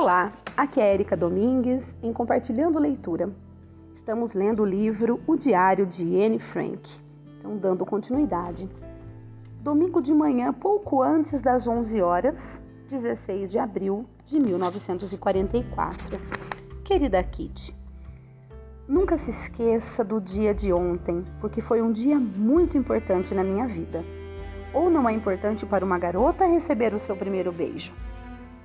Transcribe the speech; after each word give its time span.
Olá, 0.00 0.32
aqui 0.56 0.80
é 0.80 0.94
Erika 0.94 1.14
Domingues 1.14 1.98
em 2.02 2.10
Compartilhando 2.10 2.78
Leitura. 2.78 3.28
Estamos 3.94 4.32
lendo 4.32 4.62
o 4.62 4.64
livro 4.64 5.20
O 5.26 5.36
Diário 5.36 5.84
de 5.84 6.18
Anne 6.22 6.38
Frank. 6.38 6.90
Então, 7.38 7.58
dando 7.58 7.84
continuidade. 7.84 8.66
Domingo 9.60 10.00
de 10.00 10.14
manhã, 10.14 10.54
pouco 10.54 11.02
antes 11.02 11.42
das 11.42 11.68
11 11.68 12.00
horas, 12.00 12.62
16 12.88 13.50
de 13.50 13.58
abril 13.58 14.06
de 14.24 14.40
1944. 14.40 16.18
Querida 16.82 17.22
Kitty, 17.22 17.76
nunca 18.88 19.18
se 19.18 19.28
esqueça 19.28 20.02
do 20.02 20.18
dia 20.18 20.54
de 20.54 20.72
ontem, 20.72 21.22
porque 21.42 21.60
foi 21.60 21.82
um 21.82 21.92
dia 21.92 22.18
muito 22.18 22.78
importante 22.78 23.34
na 23.34 23.44
minha 23.44 23.66
vida. 23.66 24.02
Ou 24.72 24.88
não 24.88 25.06
é 25.06 25.12
importante 25.12 25.66
para 25.66 25.84
uma 25.84 25.98
garota 25.98 26.46
receber 26.46 26.94
o 26.94 26.98
seu 26.98 27.14
primeiro 27.14 27.52
beijo? 27.52 27.92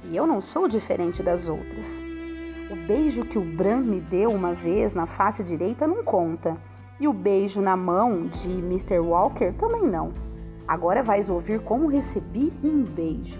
E 0.09 0.16
eu 0.16 0.27
não 0.27 0.41
sou 0.41 0.68
diferente 0.68 1.23
das 1.23 1.48
outras. 1.48 1.88
O 2.70 2.76
beijo 2.88 3.26
que 3.26 3.38
o 3.38 3.41
Bran 3.41 3.82
me 3.82 4.00
deu 4.00 4.31
uma 4.31 4.54
vez 4.54 4.94
na 4.94 5.05
face 5.05 5.44
direita 5.44 5.86
não 5.88 6.04
conta. 6.04 6.58
E 7.00 7.08
o 7.08 7.14
beijo 7.14 7.62
na 7.62 7.76
mão 7.76 8.28
de 8.28 8.50
Mr. 8.50 9.00
Walker 9.00 9.54
também 9.54 9.84
não. 9.84 10.14
Agora 10.68 11.04
vais 11.04 11.30
ouvir 11.30 11.59
como 11.59 11.88
recebi 11.88 12.52
um 12.64 12.84
beijo. 12.84 13.40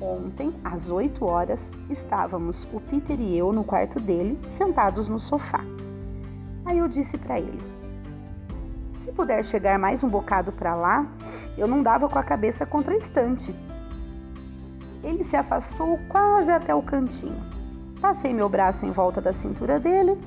Ontem, 0.00 0.52
às 0.62 0.90
8 0.90 1.24
horas, 1.24 1.72
estávamos 1.88 2.68
o 2.72 2.80
Peter 2.80 3.18
e 3.18 3.38
eu 3.38 3.52
no 3.52 3.64
quarto 3.64 3.98
dele, 3.98 4.38
sentados 4.52 5.08
no 5.08 5.18
sofá. 5.18 5.64
Aí 6.66 6.78
eu 6.78 6.88
disse 6.88 7.16
para 7.16 7.38
ele: 7.40 7.58
Se 9.02 9.12
puder 9.12 9.42
chegar 9.44 9.78
mais 9.78 10.04
um 10.04 10.08
bocado 10.08 10.52
para 10.52 10.74
lá, 10.74 11.06
eu 11.56 11.66
não 11.66 11.82
dava 11.82 12.08
com 12.08 12.18
a 12.18 12.22
cabeça 12.22 12.66
contra 12.66 12.92
a 12.92 12.98
estante. 12.98 13.54
Ele 15.06 15.22
se 15.22 15.36
afastou 15.36 15.96
quase 16.08 16.50
até 16.50 16.74
o 16.74 16.82
cantinho. 16.82 17.40
Passei 18.00 18.34
meu 18.34 18.48
braço 18.48 18.84
em 18.84 18.90
volta 18.90 19.20
da 19.20 19.32
cintura 19.32 19.78
dele 19.78 20.18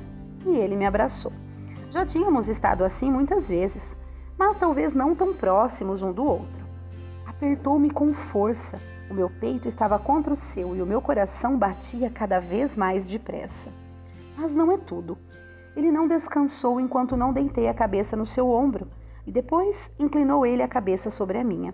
e 0.45 0.55
ele 0.55 0.77
me 0.77 0.85
abraçou. 0.85 1.33
Já 1.91 2.05
tínhamos 2.05 2.47
estado 2.47 2.85
assim 2.85 3.11
muitas 3.11 3.49
vezes, 3.49 3.93
mas 4.37 4.57
talvez 4.57 4.93
não 4.93 5.13
tão 5.13 5.33
próximos 5.33 6.01
um 6.01 6.13
do 6.13 6.23
outro. 6.23 6.65
Apertou-me 7.27 7.89
com 7.89 8.13
força. 8.13 8.77
O 9.11 9.13
meu 9.13 9.29
peito 9.29 9.67
estava 9.67 9.99
contra 9.99 10.33
o 10.33 10.37
seu 10.37 10.73
e 10.73 10.81
o 10.81 10.85
meu 10.85 11.01
coração 11.01 11.57
batia 11.57 12.09
cada 12.09 12.39
vez 12.39 12.77
mais 12.77 13.05
depressa. 13.05 13.69
Mas 14.37 14.53
não 14.53 14.71
é 14.71 14.77
tudo. 14.77 15.17
Ele 15.75 15.91
não 15.91 16.07
descansou 16.07 16.79
enquanto 16.79 17.17
não 17.17 17.33
deitei 17.33 17.67
a 17.67 17.73
cabeça 17.73 18.15
no 18.15 18.25
seu 18.25 18.49
ombro 18.49 18.87
e 19.27 19.31
depois 19.31 19.91
inclinou 19.99 20.45
ele 20.45 20.63
a 20.63 20.69
cabeça 20.69 21.09
sobre 21.09 21.37
a 21.37 21.43
minha. 21.43 21.73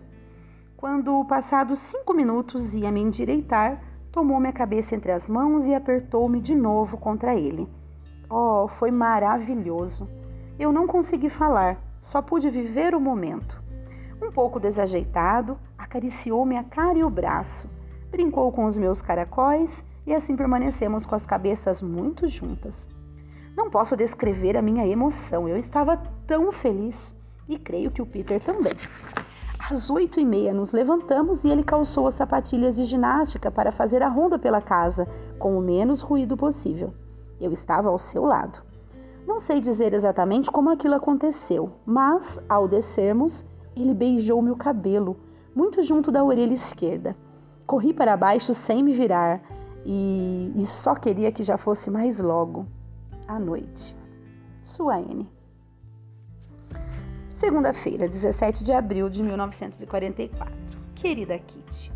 Quando, 0.78 1.24
passados 1.26 1.80
cinco 1.80 2.14
minutos, 2.14 2.76
ia 2.76 2.92
me 2.92 3.00
endireitar, 3.00 3.82
tomou 4.12 4.40
minha 4.40 4.52
cabeça 4.52 4.94
entre 4.94 5.12
as 5.12 5.28
mãos 5.30 5.66
e 5.66 5.74
apertou-me 5.74 6.42
de 6.42 6.54
novo 6.54 6.98
contra 6.98 7.34
ele. 7.34 7.68
Oh, 8.30 8.68
foi 8.68 8.92
maravilhoso! 8.92 10.08
Eu 10.60 10.74
não 10.74 10.86
consegui 10.86 11.30
falar, 11.30 11.78
só 12.02 12.22
pude 12.22 12.50
viver 12.50 12.94
o 12.94 13.00
momento. 13.00 13.62
Um 14.22 14.32
pouco 14.32 14.60
desajeitado, 14.60 15.58
acariciou-me 15.78 16.58
a 16.58 16.64
cara 16.64 16.98
e 16.98 17.04
o 17.04 17.10
braço, 17.10 17.70
brincou 18.12 18.52
com 18.52 18.66
os 18.66 18.78
meus 18.78 19.02
caracóis 19.02 19.84
e 20.06 20.14
assim 20.14 20.36
permanecemos 20.36 21.06
com 21.06 21.16
as 21.16 21.26
cabeças 21.26 21.82
muito 21.82 22.28
juntas. 22.28 22.90
Não 23.56 23.70
posso 23.70 23.96
descrever 23.96 24.58
a 24.58 24.62
minha 24.62 24.86
emoção, 24.86 25.48
eu 25.48 25.58
estava 25.58 25.98
tão 26.28 26.52
feliz 26.52 27.16
e 27.48 27.58
creio 27.58 27.92
que 27.92 28.02
o 28.02 28.06
Peter 28.06 28.42
também. 28.42 28.74
Às 29.68 29.90
oito 29.90 30.20
e 30.20 30.26
meia 30.26 30.54
nos 30.54 30.72
levantamos 30.72 31.44
e 31.44 31.50
ele 31.50 31.64
calçou 31.64 32.06
as 32.06 32.14
sapatilhas 32.14 32.76
de 32.76 32.84
ginástica 32.84 33.50
para 33.50 33.72
fazer 33.72 34.04
a 34.04 34.08
ronda 34.08 34.38
pela 34.38 34.62
casa 34.62 35.08
com 35.40 35.58
o 35.58 35.62
menos 35.62 36.02
ruído 36.02 36.38
possível. 36.38 36.94
Eu 37.42 37.52
estava 37.52 37.90
ao 37.90 37.98
seu 37.98 38.24
lado. 38.26 38.62
Não 39.26 39.40
sei 39.40 39.60
dizer 39.60 39.96
exatamente 39.96 40.52
como 40.52 40.70
aquilo 40.70 40.94
aconteceu, 40.94 41.72
mas 41.84 42.40
ao 42.48 42.68
descermos, 42.68 43.44
ele 43.76 43.96
beijou-me 43.96 44.52
o 44.52 44.56
cabelo, 44.56 45.18
muito 45.56 45.82
junto 45.82 46.12
da 46.12 46.24
orelha 46.24 46.54
esquerda. 46.54 47.16
Corri 47.66 47.92
para 47.92 48.16
baixo 48.16 48.54
sem 48.54 48.84
me 48.84 48.94
virar 48.94 49.42
e, 49.84 50.54
e 50.56 50.66
só 50.68 50.94
queria 50.94 51.32
que 51.32 51.42
já 51.42 51.58
fosse 51.58 51.90
mais 51.90 52.20
logo. 52.20 52.68
À 53.28 53.40
noite. 53.40 53.98
Sua 54.62 55.02
N. 55.02 55.28
Segunda-feira, 57.36 58.08
17 58.08 58.64
de 58.64 58.72
abril 58.72 59.10
de 59.10 59.22
1944. 59.22 60.56
Querida 60.96 61.38
Kitty, 61.38 61.92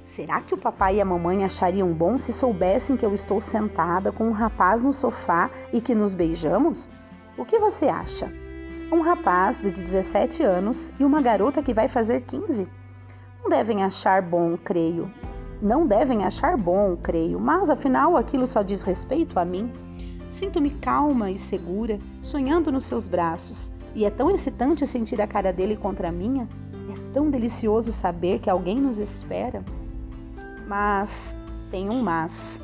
será 0.00 0.40
que 0.40 0.54
o 0.54 0.56
papai 0.56 0.96
e 0.96 1.00
a 1.00 1.04
mamãe 1.04 1.44
achariam 1.44 1.92
bom 1.92 2.16
se 2.18 2.32
soubessem 2.32 2.96
que 2.96 3.04
eu 3.04 3.12
estou 3.16 3.40
sentada 3.40 4.12
com 4.12 4.28
um 4.28 4.32
rapaz 4.32 4.80
no 4.80 4.92
sofá 4.92 5.50
e 5.72 5.80
que 5.80 5.92
nos 5.92 6.14
beijamos? 6.14 6.88
O 7.36 7.44
que 7.44 7.58
você 7.58 7.86
acha? 7.88 8.32
Um 8.92 9.00
rapaz 9.00 9.60
de 9.60 9.70
17 9.72 10.44
anos 10.44 10.92
e 11.00 11.04
uma 11.04 11.20
garota 11.20 11.60
que 11.60 11.74
vai 11.74 11.88
fazer 11.88 12.20
15? 12.20 12.68
Não 13.42 13.50
devem 13.50 13.82
achar 13.82 14.22
bom, 14.22 14.56
creio. 14.56 15.10
Não 15.60 15.84
devem 15.84 16.24
achar 16.24 16.56
bom, 16.56 16.96
creio, 16.96 17.40
mas 17.40 17.68
afinal 17.68 18.16
aquilo 18.16 18.46
só 18.46 18.62
diz 18.62 18.84
respeito 18.84 19.40
a 19.40 19.44
mim. 19.44 19.72
Sinto-me 20.30 20.70
calma 20.70 21.28
e 21.28 21.38
segura, 21.38 21.98
sonhando 22.22 22.70
nos 22.70 22.84
seus 22.84 23.08
braços 23.08 23.72
e 23.94 24.04
é 24.04 24.10
tão 24.10 24.30
excitante 24.30 24.86
sentir 24.86 25.20
a 25.20 25.26
cara 25.26 25.52
dele 25.52 25.76
contra 25.76 26.08
a 26.08 26.12
minha. 26.12 26.48
É 26.90 27.12
tão 27.12 27.30
delicioso 27.30 27.92
saber 27.92 28.38
que 28.38 28.48
alguém 28.48 28.80
nos 28.80 28.96
espera. 28.96 29.62
Mas 30.66 31.34
tem 31.70 31.90
um 31.90 32.02
mas. 32.02 32.60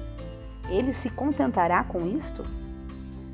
Ele 0.68 0.92
se 0.92 1.10
contentará 1.10 1.84
com 1.84 2.06
isto? 2.06 2.44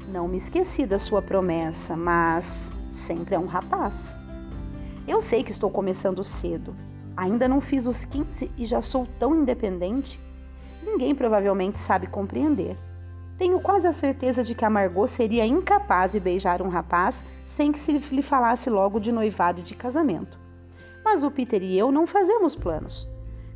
Não 0.09 0.29
me 0.29 0.39
esqueci 0.39 0.87
da 0.87 0.99
sua 0.99 1.23
promessa, 1.23 1.97
mas 1.97 2.73
sempre 2.91 3.35
é 3.35 3.39
um 3.39 3.47
rapaz. 3.47 4.15
Eu 5.07 5.21
sei 5.21 5.43
que 5.43 5.51
estou 5.51 5.71
começando 5.71 6.23
cedo. 6.23 6.75
Ainda 7.17 7.47
não 7.47 7.61
fiz 7.61 7.87
os 7.87 8.05
15 8.05 8.51
e 8.57 8.67
já 8.67 8.83
sou 8.83 9.07
tão 9.19 9.35
independente. 9.35 10.21
Ninguém 10.83 11.15
provavelmente 11.15 11.79
sabe 11.79 12.07
compreender. 12.07 12.77
Tenho 13.37 13.61
quase 13.61 13.87
a 13.87 13.93
certeza 13.93 14.45
de 14.45 14.55
que 14.55 14.65
a 14.65 14.71
Margot 14.71 15.07
seria 15.09 15.45
incapaz 15.45 16.13
de 16.13 16.21
beijar 16.21 16.63
um 16.63 16.69
rapaz 16.69 17.23
sem 17.45 17.73
que 17.73 17.79
se 17.79 17.93
lhe 17.93 18.23
falasse 18.23 18.71
logo 18.71 19.01
de 19.01 19.11
noivado 19.11 19.61
e 19.61 19.65
de 19.65 19.75
casamento. 19.75 20.39
Mas 21.05 21.23
o 21.23 21.31
Peter 21.31 21.63
e 21.63 21.79
eu 21.79 21.93
não 21.93 22.07
fazemos 22.07 22.57
planos. 22.57 23.09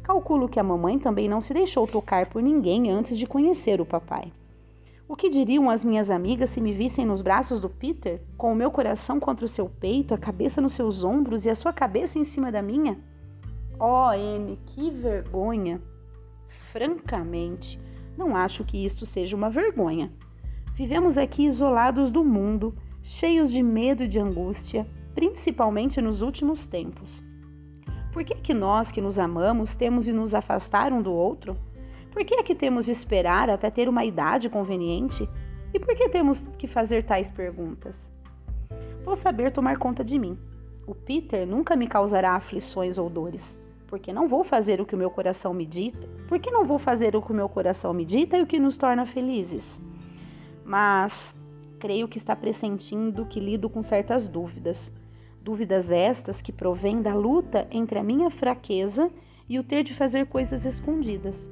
Calculo 0.03 0.49
que 0.49 0.59
a 0.59 0.65
mamãe 0.65 0.99
também 0.99 1.29
não 1.29 1.41
se 1.41 1.53
deixou 1.53 1.87
tocar 1.87 2.27
por 2.27 2.43
ninguém 2.43 2.91
antes 2.91 3.17
de 3.17 3.27
conhecer 3.27 3.81
o 3.81 3.87
papai. 3.87 4.33
O 5.09 5.17
que 5.17 5.31
diriam 5.31 5.71
as 5.71 5.85
minhas 5.85 6.11
amigas 6.11 6.51
se 6.51 6.61
me 6.61 6.73
vissem 6.73 7.07
nos 7.07 7.23
braços 7.23 7.61
do 7.63 7.71
Peter, 7.71 8.21
com 8.37 8.53
o 8.53 8.57
meu 8.57 8.71
coração 8.71 9.19
contra 9.19 9.47
o 9.47 9.49
seu 9.49 9.69
peito, 9.69 10.13
a 10.13 10.19
cabeça 10.19 10.61
nos 10.61 10.75
seus 10.75 11.03
ombros 11.03 11.47
e 11.47 11.51
a 11.51 11.55
sua 11.55 11.73
cabeça 11.73 12.19
em 12.19 12.25
cima 12.25 12.53
da 12.53 12.61
minha? 12.61 12.99
Oh, 13.81 14.13
M, 14.13 14.59
que 14.67 14.91
vergonha! 14.91 15.81
Francamente, 16.73 17.81
não 18.19 18.35
acho 18.35 18.65
que 18.65 18.85
isto 18.85 19.07
seja 19.07 19.37
uma 19.37 19.49
vergonha. 19.49 20.13
Vivemos 20.75 21.17
aqui 21.17 21.47
isolados 21.47 22.11
do 22.11 22.25
mundo 22.25 22.75
cheios 23.01 23.51
de 23.51 23.63
medo 23.63 24.03
e 24.03 24.09
de 24.09 24.19
angústia, 24.19 24.85
principalmente 25.15 26.03
nos 26.03 26.21
últimos 26.21 26.67
tempos. 26.67 27.23
Por 28.13 28.25
que, 28.25 28.35
que 28.35 28.53
nós 28.53 28.91
que 28.91 29.01
nos 29.01 29.21
amamos 29.21 29.77
temos 29.77 30.05
de 30.05 30.13
nos 30.13 30.35
afastar 30.35 30.93
um 30.93 31.01
do 31.01 31.13
outro? 31.13 31.57
Por 32.11 32.25
que 32.25 32.35
é 32.35 32.43
que 32.43 32.57
temos 32.57 32.87
de 32.87 32.93
esperar 32.93 33.49
até 33.49 33.71
ter 33.71 33.89
uma 33.89 34.05
idade 34.05 34.49
conveniente? 34.49 35.29
E 35.73 35.79
por 35.79 35.95
que 35.95 36.09
temos 36.09 36.45
que 36.59 36.67
fazer 36.67 37.05
tais 37.05 37.31
perguntas? 37.31 38.13
Vou 39.05 39.15
saber 39.15 39.53
tomar 39.53 39.79
conta 39.79 40.03
de 40.03 40.19
mim. 40.19 40.37
O 40.89 40.95
Peter 40.95 41.47
nunca 41.47 41.77
me 41.77 41.87
causará 41.87 42.33
aflições 42.33 42.99
ou 42.99 43.09
dores, 43.09 43.59
porque 43.89 44.13
não 44.13 44.29
vou 44.29 44.45
fazer 44.45 44.81
o 44.81 44.87
que 44.87 44.95
o 44.95 44.99
meu 44.99 45.11
coração 45.11 45.53
me 45.53 45.67
dita. 45.67 46.07
Por 46.29 46.39
que 46.39 46.51
não 46.51 46.65
vou 46.65 46.79
fazer 46.79 47.17
o 47.17 47.23
que 47.23 47.33
o 47.33 47.35
meu 47.35 47.49
coração 47.49 47.93
me 47.93 48.05
dita 48.05 48.37
e 48.37 48.43
o 48.43 48.47
que 48.47 48.59
nos 48.59 48.77
torna 48.77 49.07
felizes? 49.07 49.81
Mas 50.65 51.35
creio 51.81 52.07
que 52.07 52.19
está 52.19 52.37
pressentindo 52.37 53.25
que 53.25 53.41
lido 53.41 53.69
com 53.69 53.83
certas 53.83 54.29
dúvidas. 54.29 54.93
Dúvidas 55.43 55.91
estas 55.91 56.43
que 56.43 56.53
provêm 56.53 57.01
da 57.01 57.15
luta 57.15 57.67
entre 57.71 57.99
a 57.99 58.03
minha 58.03 58.31
fraqueza 58.31 59.11
e 59.49 59.59
o 59.59 59.65
ter 59.65 59.83
de 59.83 59.95
fazer 59.95 60.27
coisas 60.27 60.67
escondidas. 60.67 61.51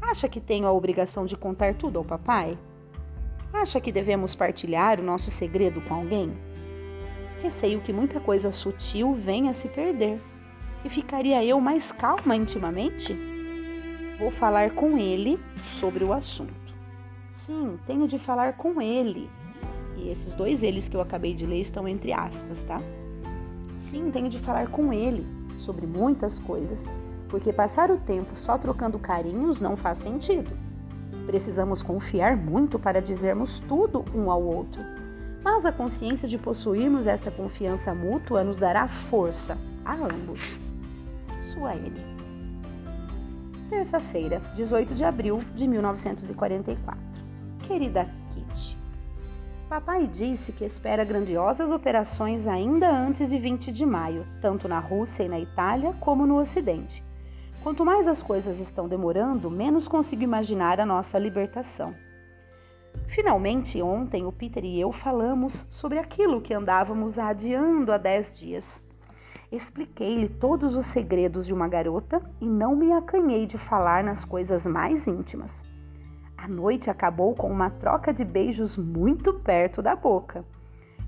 Acha 0.00 0.28
que 0.28 0.40
tenho 0.40 0.66
a 0.66 0.72
obrigação 0.72 1.26
de 1.26 1.36
contar 1.36 1.74
tudo 1.74 1.98
ao 1.98 2.04
papai? 2.04 2.56
Acha 3.52 3.80
que 3.80 3.90
devemos 3.90 4.36
partilhar 4.36 5.00
o 5.00 5.02
nosso 5.02 5.30
segredo 5.32 5.80
com 5.80 5.94
alguém? 5.94 6.32
Receio 7.42 7.80
que 7.80 7.92
muita 7.92 8.20
coisa 8.20 8.52
sutil 8.52 9.14
venha 9.14 9.50
a 9.50 9.54
se 9.54 9.68
perder. 9.68 10.20
E 10.84 10.88
ficaria 10.88 11.44
eu 11.44 11.60
mais 11.60 11.92
calma 11.92 12.34
intimamente? 12.34 13.14
Vou 14.18 14.30
falar 14.30 14.70
com 14.70 14.96
ele 14.98 15.38
sobre 15.74 16.04
o 16.04 16.12
assunto. 16.12 16.52
Sim, 17.30 17.78
tenho 17.86 18.06
de 18.06 18.18
falar 18.18 18.54
com 18.54 18.80
ele. 18.80 19.28
E 19.96 20.10
esses 20.10 20.34
dois 20.34 20.62
eles 20.62 20.88
que 20.88 20.96
eu 20.96 21.00
acabei 21.00 21.34
de 21.34 21.46
ler 21.46 21.60
estão 21.60 21.86
entre 21.86 22.12
aspas, 22.12 22.62
tá? 22.64 22.80
Sim, 23.76 24.10
tenho 24.10 24.28
de 24.28 24.38
falar 24.38 24.68
com 24.68 24.92
ele 24.92 25.26
sobre 25.58 25.86
muitas 25.86 26.38
coisas. 26.38 26.88
porque 27.30 27.52
passar 27.52 27.90
o 27.90 27.98
tempo 27.98 28.32
só 28.34 28.58
trocando 28.58 28.98
carinhos 28.98 29.60
não 29.60 29.76
faz 29.76 30.00
sentido. 30.00 30.50
Precisamos 31.26 31.82
confiar 31.82 32.36
muito 32.36 32.78
para 32.78 33.00
dizermos 33.00 33.60
tudo 33.68 34.04
um 34.12 34.30
ao 34.30 34.42
outro. 34.42 34.82
Mas 35.42 35.64
a 35.64 35.72
consciência 35.72 36.28
de 36.28 36.36
possuirmos 36.36 37.06
essa 37.06 37.30
confiança 37.30 37.94
mútua 37.94 38.42
nos 38.42 38.58
dará 38.58 38.88
força 38.88 39.56
a 39.84 39.94
ambos. 39.94 40.58
Sua 41.50 41.74
N. 41.74 41.92
Terça-feira, 43.68 44.40
18 44.54 44.94
de 44.94 45.04
abril 45.04 45.40
de 45.56 45.66
1944. 45.66 46.96
Querida 47.66 48.08
Kitty, 48.32 48.78
Papai 49.68 50.06
disse 50.06 50.52
que 50.52 50.64
espera 50.64 51.04
grandiosas 51.04 51.72
operações 51.72 52.46
ainda 52.46 52.88
antes 52.88 53.28
de 53.28 53.36
20 53.36 53.72
de 53.72 53.84
maio, 53.84 54.24
tanto 54.40 54.68
na 54.68 54.78
Rússia 54.78 55.24
e 55.24 55.28
na 55.28 55.40
Itália 55.40 55.92
como 55.98 56.24
no 56.24 56.38
Ocidente. 56.38 57.02
Quanto 57.64 57.84
mais 57.84 58.06
as 58.06 58.22
coisas 58.22 58.60
estão 58.60 58.86
demorando, 58.86 59.50
menos 59.50 59.88
consigo 59.88 60.22
imaginar 60.22 60.78
a 60.78 60.86
nossa 60.86 61.18
libertação. 61.18 61.92
Finalmente, 63.08 63.82
ontem, 63.82 64.24
o 64.24 64.30
Peter 64.30 64.64
e 64.64 64.80
eu 64.80 64.92
falamos 64.92 65.66
sobre 65.68 65.98
aquilo 65.98 66.40
que 66.40 66.54
andávamos 66.54 67.18
adiando 67.18 67.90
há 67.90 67.98
dez 67.98 68.38
dias. 68.38 68.80
Expliquei-lhe 69.52 70.28
todos 70.28 70.76
os 70.76 70.86
segredos 70.86 71.44
de 71.44 71.52
uma 71.52 71.66
garota 71.66 72.22
e 72.40 72.46
não 72.46 72.76
me 72.76 72.92
acanhei 72.92 73.46
de 73.46 73.58
falar 73.58 74.04
nas 74.04 74.24
coisas 74.24 74.64
mais 74.64 75.08
íntimas. 75.08 75.64
A 76.38 76.46
noite 76.46 76.88
acabou 76.88 77.34
com 77.34 77.50
uma 77.50 77.68
troca 77.68 78.14
de 78.14 78.24
beijos 78.24 78.76
muito 78.76 79.34
perto 79.34 79.82
da 79.82 79.96
boca. 79.96 80.44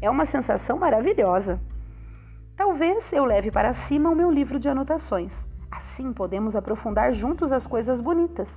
É 0.01 0.11
uma 0.11 0.25
sensação 0.25 0.77
maravilhosa. 0.77 1.61
Talvez 2.57 3.13
eu 3.13 3.25
leve 3.25 3.51
para 3.51 3.73
cima 3.73 4.11
o 4.11 4.17
meu 4.17 4.29
livro 4.29 4.59
de 4.59 4.69
anotações. 4.69 5.33
Assim 5.71 6.13
podemos 6.13 6.57
aprofundar 6.57 7.15
juntos 7.15 7.53
as 7.53 7.67
coisas 7.67 8.01
bonitas. 8.01 8.49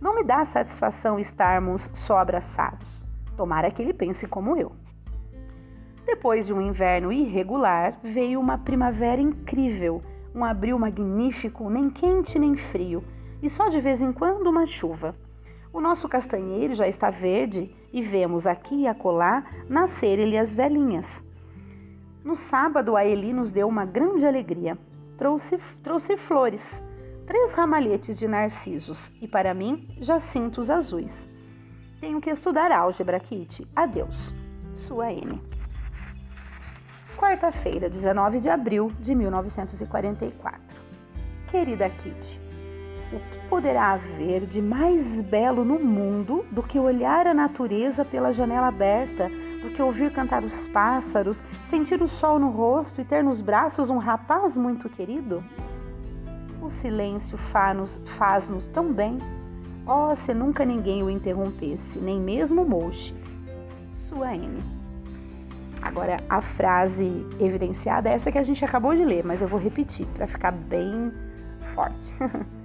Não 0.00 0.14
me 0.16 0.24
dá 0.24 0.44
satisfação 0.44 1.20
estarmos 1.20 1.88
só 1.94 2.18
abraçados. 2.18 3.06
Tomara 3.36 3.70
que 3.70 3.80
ele 3.80 3.94
pense 3.94 4.26
como 4.26 4.56
eu. 4.56 4.72
Depois 6.04 6.46
de 6.46 6.52
um 6.52 6.60
inverno 6.60 7.12
irregular, 7.12 7.98
veio 8.02 8.40
uma 8.40 8.58
primavera 8.58 9.20
incrível, 9.20 10.02
um 10.34 10.44
abril 10.44 10.78
magnífico, 10.78 11.68
nem 11.70 11.88
quente 11.90 12.38
nem 12.38 12.56
frio, 12.56 13.02
e 13.42 13.48
só 13.48 13.68
de 13.68 13.80
vez 13.80 14.02
em 14.02 14.12
quando 14.12 14.46
uma 14.46 14.66
chuva. 14.66 15.14
O 15.72 15.80
nosso 15.80 16.08
castanheiro 16.08 16.74
já 16.74 16.86
está 16.86 17.10
verde 17.10 17.74
e 17.92 18.02
vemos 18.02 18.46
aqui 18.46 18.82
e 18.82 18.86
acolá 18.86 19.44
nascerem-lhe 19.68 20.38
as 20.38 20.54
velhinhas. 20.54 21.22
No 22.24 22.36
sábado, 22.36 22.96
a 22.96 23.04
Eli 23.04 23.32
nos 23.32 23.50
deu 23.50 23.68
uma 23.68 23.84
grande 23.84 24.26
alegria 24.26 24.78
trouxe, 25.16 25.58
trouxe 25.82 26.16
flores, 26.16 26.82
três 27.26 27.52
ramalhetes 27.54 28.18
de 28.18 28.28
narcisos 28.28 29.12
e, 29.20 29.28
para 29.28 29.54
mim, 29.54 29.88
jacintos 30.00 30.70
azuis. 30.70 31.28
Tenho 32.00 32.20
que 32.20 32.30
estudar 32.30 32.70
álgebra, 32.70 33.18
Kitty. 33.18 33.66
Adeus. 33.74 34.34
Sua 34.74 35.12
N. 35.12 35.40
Quarta-feira, 37.16 37.88
19 37.88 38.40
de 38.40 38.50
abril 38.50 38.92
de 38.98 39.14
1944. 39.14 40.60
Querida 41.48 41.88
Kitty, 41.88 42.40
o 43.12 43.18
que 43.18 43.48
poderá 43.48 43.92
haver 43.92 44.44
de 44.46 44.60
mais 44.60 45.22
belo 45.22 45.64
no 45.64 45.78
mundo 45.78 46.44
do 46.50 46.62
que 46.62 46.78
olhar 46.78 47.26
a 47.26 47.34
natureza 47.34 48.04
pela 48.04 48.32
janela 48.32 48.66
aberta 48.66 49.30
do 49.62 49.70
que 49.70 49.80
ouvir 49.80 50.12
cantar 50.12 50.42
os 50.42 50.68
pássaros, 50.68 51.42
sentir 51.64 52.02
o 52.02 52.08
sol 52.08 52.38
no 52.38 52.50
rosto 52.50 53.00
e 53.00 53.04
ter 53.04 53.22
nos 53.22 53.40
braços 53.40 53.88
um 53.88 53.98
rapaz 53.98 54.56
muito 54.56 54.88
querido? 54.88 55.42
O 56.60 56.68
silêncio 56.68 57.38
faz-nos 57.38 58.02
faz 58.04 58.50
tão 58.68 58.92
bem. 58.92 59.18
Oh, 59.86 60.14
se 60.16 60.34
nunca 60.34 60.64
ninguém 60.64 61.02
o 61.02 61.10
interrompesse, 61.10 61.98
nem 61.98 62.20
mesmo 62.20 62.64
Mouche. 62.64 63.14
Sua 63.90 64.34
M. 64.34 64.62
Agora, 65.84 66.16
a 66.30 66.40
frase 66.40 67.26
evidenciada 67.38 68.08
é 68.08 68.14
essa 68.14 68.32
que 68.32 68.38
a 68.38 68.42
gente 68.42 68.64
acabou 68.64 68.94
de 68.94 69.04
ler, 69.04 69.22
mas 69.22 69.42
eu 69.42 69.46
vou 69.46 69.60
repetir 69.60 70.06
para 70.14 70.26
ficar 70.26 70.50
bem 70.50 71.12
forte. 71.74 72.14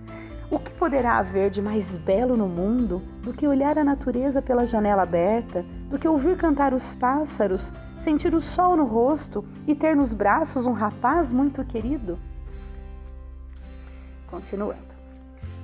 O 0.51 0.57
que 0.57 0.71
poderá 0.71 1.19
haver 1.19 1.51
de 1.51 1.61
mais 1.61 1.95
belo 1.95 2.35
no 2.35 2.47
mundo 2.47 3.03
do 3.21 3.31
que 3.31 3.47
olhar 3.47 3.77
a 3.77 3.83
natureza 3.83 4.41
pela 4.41 4.65
janela 4.65 5.03
aberta, 5.03 5.63
do 5.91 5.99
que 5.99 6.07
ouvir 6.07 6.37
cantar 6.37 6.73
os 6.73 6.95
pássaros, 6.95 7.71
sentir 7.95 8.33
o 8.33 8.41
sol 8.41 8.75
no 8.75 8.83
rosto 8.85 9.45
e 9.67 9.75
ter 9.75 9.95
nos 9.95 10.11
braços 10.11 10.65
um 10.65 10.73
rapaz 10.73 11.31
muito 11.31 11.63
querido? 11.63 12.17
Continuando. 14.25 14.97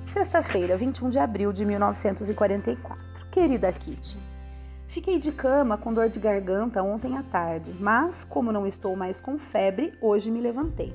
Sexta-feira, 0.04 0.76
21 0.76 1.10
de 1.10 1.18
abril 1.18 1.52
de 1.52 1.64
1944. 1.64 3.26
Querida 3.32 3.72
Kitty, 3.72 4.16
fiquei 4.96 5.18
de 5.18 5.30
cama 5.30 5.76
com 5.76 5.92
dor 5.92 6.08
de 6.08 6.18
garganta 6.18 6.82
ontem 6.82 7.18
à 7.18 7.22
tarde, 7.22 7.70
mas, 7.78 8.24
como 8.24 8.50
não 8.50 8.66
estou 8.66 8.96
mais 8.96 9.20
com 9.20 9.36
febre, 9.36 9.92
hoje 10.00 10.30
me 10.30 10.40
levantei 10.40 10.94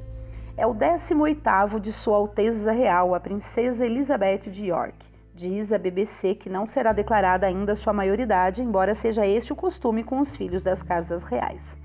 é 0.57 0.65
o 0.65 0.73
18º 0.73 1.79
de 1.79 1.93
Sua 1.93 2.17
Alteza 2.17 2.71
Real, 2.71 3.13
a 3.13 3.19
Princesa 3.19 3.85
Elizabeth 3.85 4.49
de 4.49 4.65
York. 4.65 4.95
Diz 5.35 5.71
a 5.71 5.77
BBC 5.77 6.33
que 6.35 6.49
não 6.49 6.65
será 6.65 6.91
declarada 6.91 7.45
ainda 7.45 7.75
sua 7.75 7.93
maioridade, 7.93 8.61
embora 8.61 8.95
seja 8.95 9.25
este 9.25 9.53
o 9.53 9.55
costume 9.55 10.03
com 10.03 10.19
os 10.19 10.35
filhos 10.35 10.63
das 10.63 10.81
casas 10.81 11.23
reais. 11.23 11.77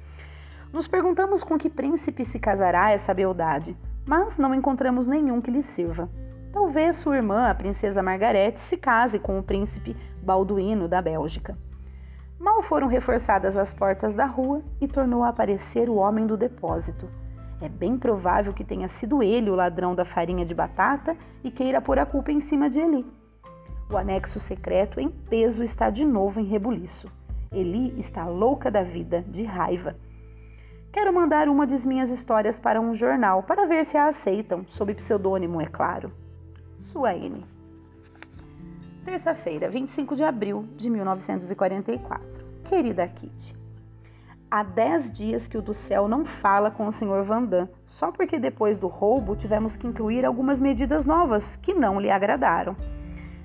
Nos 0.73 0.89
perguntamos 0.89 1.45
com 1.45 1.59
que 1.59 1.69
príncipe 1.69 2.25
se 2.25 2.39
casará 2.39 2.91
essa 2.93 3.13
beldade, 3.13 3.77
mas 4.07 4.37
não 4.39 4.55
encontramos 4.55 5.07
nenhum 5.07 5.41
que 5.41 5.51
lhe 5.51 5.63
sirva. 5.63 6.09
Talvez 6.51 6.97
sua 6.97 7.17
irmã, 7.17 7.49
a 7.49 7.55
princesa 7.55 8.03
Margarete, 8.03 8.59
se 8.61 8.77
case 8.77 9.19
com 9.19 9.39
o 9.39 9.43
príncipe 9.43 9.95
Balduíno 10.23 10.89
da 10.89 11.01
Bélgica. 11.01 11.57
Mal 12.39 12.63
foram 12.63 12.87
reforçadas 12.87 13.57
as 13.57 13.73
portas 13.75 14.15
da 14.15 14.27
rua 14.27 14.63
e 14.81 14.87
tornou 14.87 15.23
a 15.23 15.29
aparecer 15.29 15.89
o 15.89 15.97
homem 15.97 16.27
do 16.27 16.37
depósito 16.37 17.09
é 17.61 17.69
bem 17.69 17.97
provável 17.97 18.53
que 18.53 18.65
tenha 18.65 18.89
sido 18.89 19.23
ele 19.23 19.51
o 19.51 19.55
ladrão 19.55 19.95
da 19.95 20.05
farinha 20.05 20.45
de 20.45 20.55
batata 20.55 21.17
e 21.43 21.51
queira 21.51 21.81
pôr 21.81 21.99
a 21.99 22.05
culpa 22.05 22.31
em 22.31 22.41
cima 22.41 22.69
de 22.69 22.79
Eli. 22.79 23.07
O 23.91 23.97
anexo 23.97 24.39
secreto 24.39 25.01
em 25.01 25.09
peso 25.09 25.63
está 25.63 25.89
de 25.89 26.05
novo 26.05 26.39
em 26.39 26.45
rebuliço. 26.45 27.11
Eli 27.51 27.99
está 27.99 28.27
louca 28.27 28.71
da 28.71 28.83
vida, 28.83 29.23
de 29.23 29.43
raiva. 29.45 29.97
Quero 30.93 31.13
mandar 31.15 31.49
uma 31.49 31.67
de 31.67 31.87
minhas 31.87 32.11
histórias 32.11 32.59
para 32.59 32.81
um 32.81 32.95
jornal 32.95 33.43
para 33.43 33.67
ver 33.67 33.87
se 33.87 33.97
a 33.97 34.09
aceitam, 34.09 34.67
sob 34.67 34.93
pseudônimo, 34.95 35.61
é 35.61 35.67
claro. 35.67 36.13
Sua 36.81 37.15
N. 37.15 37.45
Terça-feira, 39.07 39.71
25 39.71 40.17
de 40.17 40.25
abril 40.25 40.67
de 40.77 40.91
1944. 40.91 42.27
Querida 42.69 43.07
Kitty, 43.07 43.57
Há 44.51 44.65
dez 44.65 45.13
dias 45.13 45.47
que 45.47 45.57
o 45.57 45.63
do 45.63 45.73
céu 45.73 46.09
não 46.09 46.25
fala 46.25 46.73
com 46.73 46.89
o 46.89 46.93
Sr. 46.93 47.23
Vandam, 47.23 47.69
só 47.87 48.11
porque 48.11 48.37
depois 48.37 48.81
do 48.81 48.89
roubo 48.89 49.37
tivemos 49.37 49.77
que 49.77 49.87
incluir 49.87 50.25
algumas 50.25 50.59
medidas 50.59 51.07
novas 51.07 51.55
que 51.55 51.73
não 51.73 52.01
lhe 52.01 52.11
agradaram. 52.11 52.75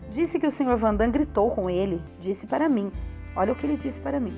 Disse 0.10 0.40
que 0.40 0.48
o 0.48 0.52
Sr. 0.52 0.78
Vandam 0.78 1.12
gritou 1.12 1.52
com 1.52 1.70
ele, 1.70 2.02
disse 2.20 2.48
para 2.48 2.68
mim. 2.68 2.92
Olha 3.36 3.54
o 3.54 3.56
que 3.56 3.68
ele 3.68 3.78
disse 3.78 4.02
para 4.02 4.20
mim. 4.20 4.36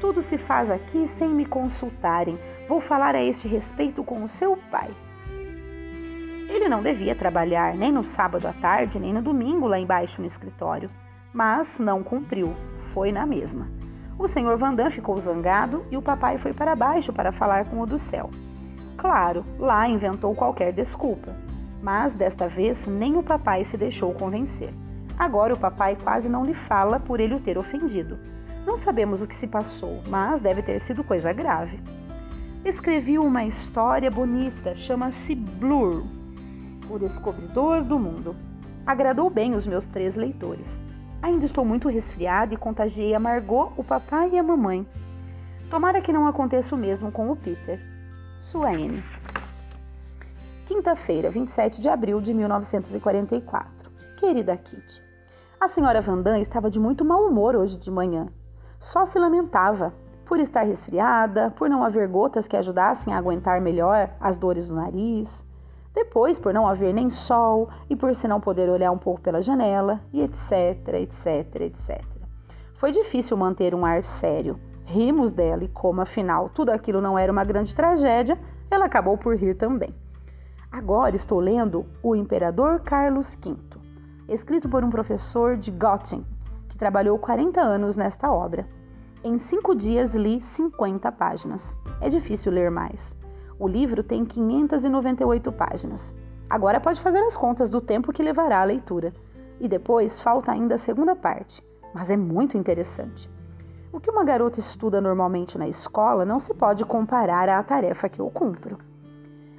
Tudo 0.00 0.22
se 0.22 0.38
faz 0.38 0.70
aqui 0.70 1.08
sem 1.08 1.30
me 1.30 1.46
consultarem. 1.46 2.38
Vou 2.68 2.80
falar 2.80 3.16
a 3.16 3.22
este 3.22 3.48
respeito 3.48 4.04
com 4.04 4.22
o 4.22 4.28
seu 4.28 4.56
pai. 4.70 4.94
Ele 6.50 6.68
não 6.68 6.82
devia 6.82 7.14
trabalhar 7.14 7.76
nem 7.76 7.92
no 7.92 8.04
sábado 8.04 8.48
à 8.48 8.52
tarde, 8.52 8.98
nem 8.98 9.12
no 9.12 9.22
domingo 9.22 9.68
lá 9.68 9.78
embaixo 9.78 10.20
no 10.20 10.26
escritório, 10.26 10.90
mas 11.32 11.78
não 11.78 12.02
cumpriu. 12.02 12.56
Foi 12.92 13.12
na 13.12 13.24
mesma. 13.24 13.68
O 14.18 14.26
senhor 14.26 14.58
Vandam 14.58 14.90
ficou 14.90 15.18
zangado 15.20 15.86
e 15.92 15.96
o 15.96 16.02
papai 16.02 16.38
foi 16.38 16.52
para 16.52 16.74
baixo 16.74 17.12
para 17.12 17.30
falar 17.30 17.66
com 17.66 17.80
o 17.80 17.86
do 17.86 17.96
céu. 17.96 18.30
Claro, 18.96 19.44
lá 19.60 19.88
inventou 19.88 20.34
qualquer 20.34 20.72
desculpa, 20.72 21.36
mas 21.80 22.14
desta 22.14 22.48
vez 22.48 22.84
nem 22.84 23.16
o 23.16 23.22
papai 23.22 23.62
se 23.62 23.76
deixou 23.76 24.12
convencer. 24.12 24.74
Agora 25.16 25.54
o 25.54 25.58
papai 25.58 25.96
quase 26.02 26.28
não 26.28 26.44
lhe 26.44 26.54
fala 26.54 26.98
por 26.98 27.20
ele 27.20 27.36
o 27.36 27.40
ter 27.40 27.58
ofendido. 27.58 28.18
Não 28.66 28.76
sabemos 28.76 29.22
o 29.22 29.26
que 29.26 29.36
se 29.36 29.46
passou, 29.46 30.02
mas 30.08 30.42
deve 30.42 30.62
ter 30.62 30.80
sido 30.80 31.04
coisa 31.04 31.32
grave. 31.32 31.78
Escrevi 32.64 33.20
uma 33.20 33.44
história 33.44 34.10
bonita, 34.10 34.74
chama-se 34.74 35.34
Blur, 35.34 36.04
o 36.90 36.98
descobridor 36.98 37.82
do 37.82 37.98
mundo. 37.98 38.34
Agradou 38.86 39.30
bem 39.30 39.54
os 39.54 39.66
meus 39.66 39.86
três 39.86 40.16
leitores. 40.16 40.80
Ainda 41.22 41.44
estou 41.44 41.64
muito 41.64 41.88
resfriada 41.88 42.54
e 42.54 42.56
contagiei 42.56 43.14
a 43.14 43.20
Margot, 43.20 43.72
o 43.76 43.84
papai 43.84 44.30
e 44.32 44.38
a 44.38 44.42
mamãe. 44.42 44.86
Tomara 45.70 46.00
que 46.00 46.12
não 46.12 46.26
aconteça 46.26 46.74
o 46.74 46.78
mesmo 46.78 47.12
com 47.12 47.30
o 47.30 47.36
Peter. 47.36 47.78
Sua 48.38 48.72
N. 48.72 49.02
Quinta-feira, 50.66 51.30
27 51.30 51.80
de 51.80 51.88
abril 51.88 52.20
de 52.20 52.32
1944. 52.32 53.90
Querida 54.16 54.56
Kitty, 54.56 55.02
a 55.60 55.68
senhora 55.68 56.00
Vandam 56.00 56.40
estava 56.40 56.70
de 56.70 56.80
muito 56.80 57.04
mau 57.04 57.26
humor 57.26 57.54
hoje 57.54 57.76
de 57.76 57.90
manhã. 57.90 58.28
Só 58.78 59.04
se 59.04 59.18
lamentava 59.18 59.92
por 60.24 60.40
estar 60.40 60.62
resfriada, 60.62 61.50
por 61.50 61.68
não 61.68 61.84
haver 61.84 62.08
gotas 62.08 62.48
que 62.48 62.56
ajudassem 62.56 63.12
a 63.12 63.18
aguentar 63.18 63.60
melhor 63.60 64.10
as 64.20 64.38
dores 64.38 64.68
do 64.68 64.74
nariz. 64.74 65.44
Depois, 65.94 66.38
por 66.38 66.54
não 66.54 66.68
haver 66.68 66.94
nem 66.94 67.10
sol 67.10 67.68
e 67.88 67.96
por 67.96 68.14
se 68.14 68.28
não 68.28 68.40
poder 68.40 68.68
olhar 68.68 68.92
um 68.92 68.98
pouco 68.98 69.20
pela 69.20 69.42
janela, 69.42 70.00
e 70.12 70.22
etc, 70.22 70.88
etc, 70.94 71.62
etc. 71.62 72.04
Foi 72.74 72.92
difícil 72.92 73.36
manter 73.36 73.74
um 73.74 73.84
ar 73.84 74.02
sério. 74.02 74.58
Rimos 74.84 75.32
dela 75.32 75.64
e, 75.64 75.68
como 75.68 76.00
afinal 76.00 76.48
tudo 76.48 76.70
aquilo 76.70 77.00
não 77.00 77.18
era 77.18 77.30
uma 77.30 77.44
grande 77.44 77.74
tragédia, 77.74 78.38
ela 78.70 78.86
acabou 78.86 79.18
por 79.18 79.36
rir 79.36 79.54
também. 79.54 79.94
Agora 80.70 81.16
estou 81.16 81.40
lendo 81.40 81.84
O 82.02 82.14
Imperador 82.14 82.80
Carlos 82.80 83.36
V, 83.44 83.56
escrito 84.28 84.68
por 84.68 84.84
um 84.84 84.90
professor 84.90 85.56
de 85.56 85.72
Göttingen, 85.72 86.24
que 86.68 86.78
trabalhou 86.78 87.18
40 87.18 87.60
anos 87.60 87.96
nesta 87.96 88.30
obra. 88.30 88.66
Em 89.22 89.38
cinco 89.38 89.74
dias 89.74 90.14
li 90.14 90.38
50 90.38 91.10
páginas. 91.12 91.76
É 92.00 92.08
difícil 92.08 92.52
ler 92.52 92.70
mais. 92.70 93.19
O 93.60 93.68
livro 93.68 94.02
tem 94.02 94.24
598 94.24 95.52
páginas. 95.52 96.14
Agora 96.48 96.80
pode 96.80 96.98
fazer 97.02 97.18
as 97.18 97.36
contas 97.36 97.68
do 97.68 97.78
tempo 97.78 98.10
que 98.10 98.22
levará 98.22 98.62
a 98.62 98.64
leitura. 98.64 99.12
E 99.60 99.68
depois 99.68 100.18
falta 100.18 100.50
ainda 100.50 100.76
a 100.76 100.78
segunda 100.78 101.14
parte, 101.14 101.62
mas 101.92 102.08
é 102.08 102.16
muito 102.16 102.56
interessante. 102.56 103.28
O 103.92 104.00
que 104.00 104.10
uma 104.10 104.24
garota 104.24 104.58
estuda 104.58 104.98
normalmente 104.98 105.58
na 105.58 105.68
escola 105.68 106.24
não 106.24 106.40
se 106.40 106.54
pode 106.54 106.86
comparar 106.86 107.50
à 107.50 107.62
tarefa 107.62 108.08
que 108.08 108.18
eu 108.18 108.30
cumpro. 108.30 108.78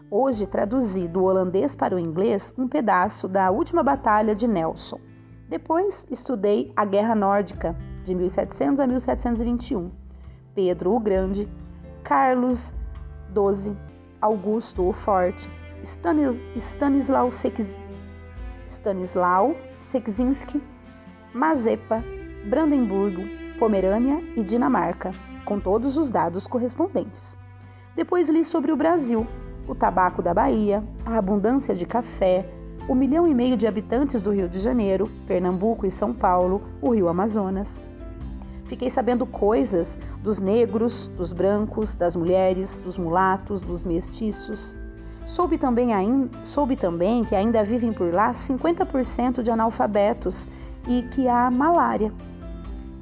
Hoje 0.09 0.47
traduzi 0.47 1.07
do 1.07 1.25
holandês 1.25 1.75
para 1.75 1.95
o 1.95 1.99
inglês 1.99 2.51
um 2.57 2.67
pedaço 2.67 3.27
da 3.27 3.51
última 3.51 3.83
batalha 3.83 4.33
de 4.33 4.47
Nelson. 4.47 4.99
Depois 5.47 6.07
estudei 6.09 6.73
a 6.75 6.85
Guerra 6.85 7.13
Nórdica, 7.13 7.75
de 8.03 8.15
1700 8.15 8.79
a 8.79 8.87
1721. 8.87 9.91
Pedro 10.55 10.95
o 10.95 10.99
Grande, 10.99 11.47
Carlos 12.03 12.73
XII, 13.31 13.90
Augusto 14.21 14.87
o 14.87 14.93
Forte, 14.93 15.49
Stanislau, 15.83 17.31
Stanislau 18.67 19.55
Sekzinski, 19.79 20.61
Mazepa, 21.33 22.03
Brandemburgo, 22.45 23.23
Pomerânia 23.57 24.21
e 24.35 24.43
Dinamarca, 24.43 25.11
com 25.43 25.59
todos 25.59 25.97
os 25.97 26.09
dados 26.09 26.45
correspondentes. 26.45 27.37
Depois 27.95 28.29
li 28.29 28.45
sobre 28.45 28.71
o 28.71 28.75
Brasil, 28.75 29.25
o 29.67 29.75
tabaco 29.75 30.21
da 30.21 30.33
Bahia, 30.33 30.83
a 31.05 31.17
abundância 31.17 31.73
de 31.73 31.85
café, 31.85 32.47
o 32.87 32.95
milhão 32.95 33.27
e 33.27 33.33
meio 33.33 33.57
de 33.57 33.67
habitantes 33.67 34.23
do 34.23 34.31
Rio 34.31 34.47
de 34.47 34.59
Janeiro, 34.59 35.09
Pernambuco 35.27 35.85
e 35.85 35.91
São 35.91 36.13
Paulo, 36.13 36.61
o 36.81 36.93
Rio 36.93 37.07
Amazonas, 37.07 37.81
fiquei 38.71 38.89
sabendo 38.89 39.25
coisas 39.25 39.99
dos 40.23 40.39
negros, 40.39 41.07
dos 41.17 41.33
brancos, 41.33 41.93
das 41.93 42.15
mulheres, 42.15 42.77
dos 42.77 42.97
mulatos, 42.97 43.59
dos 43.59 43.83
mestiços. 43.83 44.77
Soube 45.27 45.57
também, 45.57 45.89
soube 46.45 46.77
também 46.77 47.25
que 47.25 47.35
ainda 47.35 47.65
vivem 47.65 47.91
por 47.91 48.13
lá 48.13 48.33
50% 48.33 49.43
de 49.43 49.51
analfabetos 49.51 50.47
e 50.87 51.01
que 51.13 51.27
há 51.27 51.51
malária. 51.51 52.13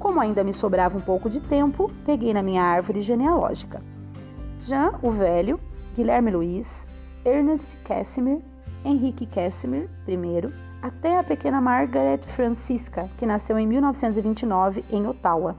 Como 0.00 0.20
ainda 0.20 0.42
me 0.42 0.52
sobrava 0.52 0.98
um 0.98 1.00
pouco 1.00 1.30
de 1.30 1.38
tempo, 1.38 1.88
peguei 2.04 2.34
na 2.34 2.42
minha 2.42 2.64
árvore 2.64 3.00
genealógica. 3.00 3.80
Jean, 4.60 4.94
o 5.02 5.12
Velho, 5.12 5.60
Guilherme 5.94 6.32
Luiz, 6.32 6.84
Ernest 7.24 7.76
Casimir, 7.84 8.40
Henrique 8.84 9.24
Casimir 9.24 9.88
I, 10.08 10.52
até 10.82 11.18
a 11.18 11.24
pequena 11.24 11.60
Margaret 11.60 12.22
Francisca, 12.34 13.08
que 13.18 13.26
nasceu 13.26 13.58
em 13.58 13.66
1929 13.66 14.84
em 14.90 15.06
Ottawa. 15.06 15.56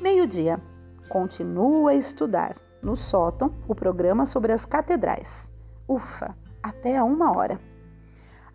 Meio-dia. 0.00 0.60
Continua 1.08 1.90
a 1.90 1.94
estudar 1.94 2.56
no 2.82 2.96
sótão 2.96 3.52
o 3.68 3.74
programa 3.74 4.26
sobre 4.26 4.52
as 4.52 4.64
catedrais. 4.64 5.50
Ufa, 5.88 6.34
até 6.62 6.96
a 6.96 7.04
uma 7.04 7.36
hora. 7.36 7.60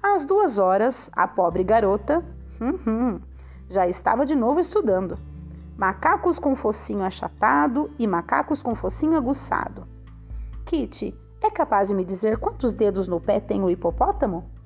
Às 0.02 0.26
duas 0.26 0.58
horas, 0.58 1.10
a 1.14 1.28
pobre 1.28 1.64
garota 1.64 2.24
hum, 2.60 2.80
hum, 2.88 3.20
já 3.70 3.88
estava 3.88 4.26
de 4.26 4.36
novo 4.36 4.60
estudando. 4.60 5.18
Macacos 5.78 6.40
com 6.40 6.56
focinho 6.56 7.04
achatado 7.04 7.90
e 8.00 8.08
macacos 8.08 8.62
com 8.62 8.76
focinho 8.76 9.16
aguçado. 9.16 9.88
Kitty, 10.66 11.16
é 11.42 11.50
capaz 11.50 11.88
de 11.88 11.94
me 11.94 12.04
dizer 12.04 12.38
quantos 12.38 12.74
dedos 12.74 13.08
no 13.08 13.20
pé 13.20 13.40
tem 13.40 13.64
o 13.64 13.70
hipopótamo? 13.70 14.59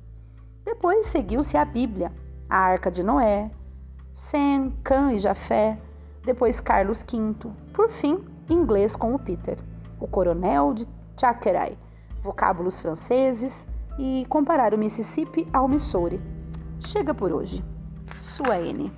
Depois 0.74 1.06
seguiu-se 1.06 1.56
a 1.56 1.64
Bíblia, 1.64 2.12
a 2.50 2.58
Arca 2.58 2.90
de 2.90 3.04
Noé, 3.04 3.52
Sem, 4.16 4.72
Cã 4.84 5.14
e 5.14 5.20
Jafé, 5.20 5.78
depois 6.26 6.60
Carlos 6.60 7.04
V, 7.04 7.52
por 7.72 7.92
fim, 7.92 8.26
inglês 8.50 8.96
com 8.96 9.14
o 9.14 9.20
Peter, 9.20 9.60
o 10.00 10.08
coronel 10.08 10.74
de 10.74 10.88
Chakerai, 11.16 11.78
vocábulos 12.24 12.80
franceses 12.80 13.68
e 14.00 14.26
comparar 14.28 14.74
o 14.74 14.78
Mississippi 14.78 15.48
ao 15.54 15.68
Missouri. 15.68 16.20
Chega 16.80 17.14
por 17.14 17.32
hoje. 17.32 17.64
Sua 18.18 18.60
N. 18.60 18.92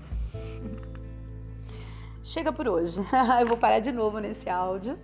Chega 2.23 2.53
por 2.53 2.69
hoje. 2.69 3.01
Eu 3.41 3.47
vou 3.47 3.57
parar 3.57 3.79
de 3.79 3.91
novo 3.91 4.19
nesse 4.19 4.49
áudio 4.49 4.97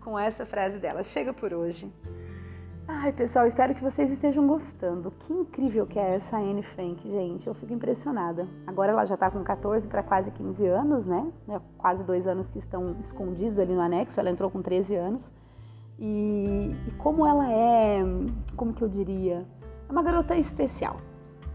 com 0.00 0.16
essa 0.16 0.46
frase 0.46 0.78
dela. 0.78 1.02
Chega 1.02 1.34
por 1.34 1.52
hoje. 1.52 1.92
Ai, 2.94 3.10
pessoal, 3.10 3.46
espero 3.46 3.74
que 3.74 3.82
vocês 3.82 4.12
estejam 4.12 4.46
gostando. 4.46 5.10
Que 5.12 5.32
incrível 5.32 5.86
que 5.86 5.98
é 5.98 6.16
essa 6.16 6.36
Anne 6.36 6.62
Frank, 6.62 7.10
gente. 7.10 7.46
Eu 7.46 7.54
fico 7.54 7.72
impressionada. 7.72 8.46
Agora 8.66 8.92
ela 8.92 9.06
já 9.06 9.16
tá 9.16 9.30
com 9.30 9.42
14 9.42 9.88
para 9.88 10.02
quase 10.02 10.30
15 10.30 10.66
anos, 10.66 11.06
né? 11.06 11.32
É 11.48 11.58
quase 11.78 12.04
dois 12.04 12.26
anos 12.26 12.50
que 12.50 12.58
estão 12.58 12.94
escondidos 13.00 13.58
ali 13.58 13.74
no 13.74 13.80
anexo. 13.80 14.20
Ela 14.20 14.30
entrou 14.30 14.50
com 14.50 14.60
13 14.60 14.94
anos. 14.94 15.32
E, 15.98 16.76
e 16.86 16.90
como 16.98 17.26
ela 17.26 17.50
é, 17.50 18.02
como 18.56 18.74
que 18.74 18.82
eu 18.82 18.88
diria? 18.88 19.46
É 19.88 19.90
uma 19.90 20.02
garota 20.02 20.36
especial. 20.36 20.98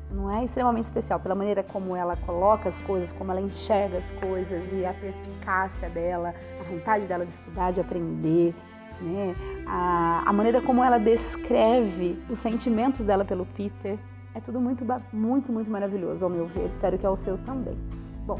Não 0.09 0.31
é 0.31 0.43
extremamente 0.43 0.85
especial 0.85 1.19
pela 1.19 1.35
maneira 1.35 1.61
como 1.61 1.95
ela 1.95 2.17
coloca 2.17 2.67
as 2.67 2.81
coisas, 2.81 3.13
como 3.13 3.31
ela 3.31 3.41
enxerga 3.41 3.99
as 3.99 4.11
coisas 4.13 4.65
e 4.73 4.83
a 4.83 4.93
perspicácia 4.95 5.87
dela, 5.89 6.33
a 6.59 6.63
vontade 6.63 7.05
dela 7.05 7.27
de 7.27 7.33
estudar, 7.33 7.71
de 7.71 7.79
aprender 7.79 8.55
né? 9.01 9.35
a, 9.65 10.23
a 10.25 10.33
maneira 10.33 10.61
como 10.61 10.83
ela 10.83 10.97
descreve 10.97 12.17
os 12.29 12.39
sentimentos 12.39 13.05
dela 13.05 13.25
pelo 13.25 13.45
Peter. 13.45 13.97
É 14.33 14.39
tudo 14.39 14.59
muito, 14.59 14.85
muito, 15.11 15.51
muito 15.51 15.69
maravilhoso, 15.69 16.23
ao 16.23 16.29
meu 16.29 16.45
ver. 16.47 16.67
Espero 16.67 16.97
que 16.97 17.05
aos 17.05 17.19
seus 17.21 17.39
também. 17.39 17.77
Bom, 18.25 18.39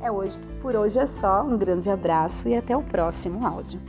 é 0.00 0.10
hoje. 0.10 0.38
Por 0.62 0.74
hoje 0.74 0.98
é 0.98 1.06
só. 1.06 1.42
Um 1.42 1.58
grande 1.58 1.90
abraço 1.90 2.48
e 2.48 2.56
até 2.56 2.76
o 2.76 2.82
próximo 2.82 3.46
áudio. 3.46 3.80